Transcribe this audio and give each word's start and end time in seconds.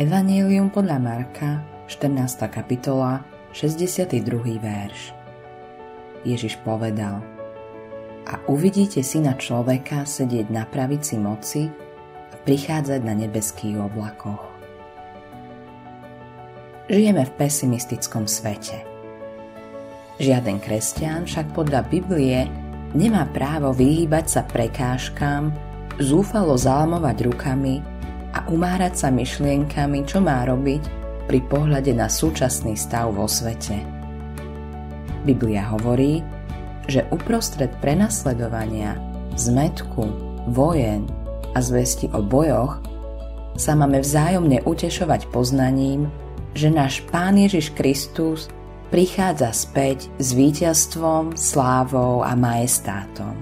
Evangelium 0.00 0.72
podľa 0.72 0.96
Marka, 0.96 1.60
14. 1.84 2.48
kapitola, 2.48 3.20
62. 3.52 4.16
verš. 4.56 5.12
Ježiš 6.24 6.56
povedal 6.64 7.20
A 8.24 8.40
uvidíte 8.48 9.04
syna 9.04 9.36
človeka 9.36 10.08
sedieť 10.08 10.48
na 10.48 10.64
pravici 10.64 11.20
moci 11.20 11.68
a 12.32 12.32
prichádzať 12.32 13.00
na 13.04 13.12
nebeských 13.12 13.76
oblakoch. 13.76 14.40
Žijeme 16.88 17.20
v 17.20 17.32
pesimistickom 17.36 18.24
svete. 18.24 18.80
Žiaden 20.16 20.64
kresťan 20.64 21.28
však 21.28 21.52
podľa 21.52 21.84
Biblie 21.92 22.48
nemá 22.96 23.28
právo 23.28 23.76
vyhýbať 23.76 24.24
sa 24.32 24.48
prekážkám, 24.48 25.52
zúfalo 26.00 26.56
zalamovať 26.56 27.16
rukami 27.28 27.99
umárať 28.50 29.06
sa 29.06 29.08
myšlienkami, 29.14 30.04
čo 30.04 30.18
má 30.18 30.42
robiť 30.44 30.82
pri 31.30 31.40
pohľade 31.46 31.94
na 31.94 32.10
súčasný 32.10 32.74
stav 32.74 33.14
vo 33.14 33.30
svete. 33.30 33.78
Biblia 35.22 35.70
hovorí, 35.70 36.26
že 36.90 37.06
uprostred 37.14 37.70
prenasledovania, 37.78 38.98
zmetku, 39.38 40.10
vojen 40.50 41.06
a 41.54 41.62
zvesti 41.62 42.10
o 42.10 42.18
bojoch 42.18 42.82
sa 43.54 43.78
máme 43.78 44.02
vzájomne 44.02 44.66
utešovať 44.66 45.30
poznaním, 45.30 46.10
že 46.58 46.66
náš 46.72 47.06
Pán 47.06 47.38
Ježiš 47.38 47.70
Kristus 47.78 48.50
prichádza 48.90 49.54
späť 49.54 50.10
s 50.18 50.34
víťazstvom, 50.34 51.38
slávou 51.38 52.26
a 52.26 52.34
majestátom. 52.34 53.38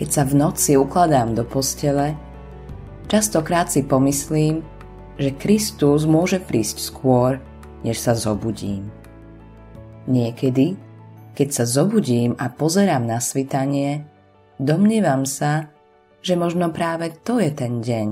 Keď 0.00 0.08
sa 0.08 0.24
v 0.24 0.32
noci 0.40 0.80
ukladám 0.80 1.36
do 1.36 1.44
postele, 1.44 2.16
Častokrát 3.12 3.68
si 3.68 3.84
pomyslím, 3.84 4.64
že 5.20 5.36
Kristus 5.36 6.08
môže 6.08 6.40
prísť 6.40 6.80
skôr, 6.80 7.36
než 7.84 8.00
sa 8.00 8.16
zobudím. 8.16 8.88
Niekedy, 10.08 10.80
keď 11.36 11.48
sa 11.52 11.64
zobudím 11.68 12.32
a 12.40 12.48
pozerám 12.48 13.04
na 13.04 13.20
svitanie, 13.20 14.08
domnievam 14.56 15.28
sa, 15.28 15.68
že 16.24 16.40
možno 16.40 16.72
práve 16.72 17.12
to 17.20 17.36
je 17.36 17.52
ten 17.52 17.84
deň, 17.84 18.06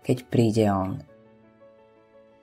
keď 0.00 0.16
príde 0.32 0.64
On. 0.72 1.04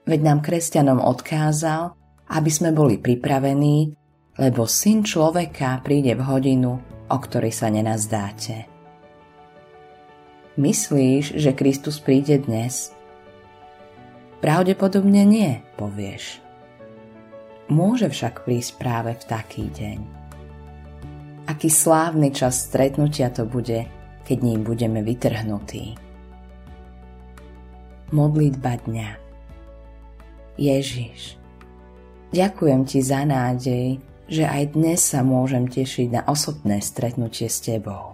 Veď 0.06 0.20
nám 0.22 0.46
kresťanom 0.46 1.02
odkázal, 1.02 1.98
aby 2.30 2.50
sme 2.54 2.70
boli 2.70 2.94
pripravení, 2.94 3.90
lebo 4.38 4.70
syn 4.70 5.02
človeka 5.02 5.82
príde 5.82 6.14
v 6.14 6.22
hodinu, 6.22 6.78
o 7.10 7.16
ktorej 7.18 7.50
sa 7.50 7.74
nenazdáte. 7.74 8.73
Myslíš, 10.54 11.34
že 11.34 11.50
Kristus 11.50 11.98
príde 11.98 12.38
dnes? 12.38 12.94
Pravdepodobne 14.38 15.26
nie, 15.26 15.58
povieš. 15.74 16.38
Môže 17.66 18.06
však 18.06 18.46
prísť 18.46 18.78
práve 18.78 19.18
v 19.18 19.24
taký 19.26 19.66
deň. 19.74 19.98
Aký 21.50 21.66
slávny 21.66 22.30
čas 22.30 22.70
stretnutia 22.70 23.34
to 23.34 23.50
bude, 23.50 23.82
keď 24.22 24.38
ním 24.46 24.62
budeme 24.62 25.02
vytrhnutí. 25.02 25.98
Modlitba 28.14 28.78
dňa 28.78 29.10
Ježiš, 30.54 31.34
ďakujem 32.30 32.86
Ti 32.86 33.02
za 33.02 33.26
nádej, 33.26 33.98
že 34.30 34.46
aj 34.46 34.78
dnes 34.78 35.02
sa 35.02 35.26
môžem 35.26 35.66
tešiť 35.66 36.14
na 36.14 36.22
osobné 36.30 36.78
stretnutie 36.78 37.50
s 37.50 37.58
Tebou. 37.58 38.13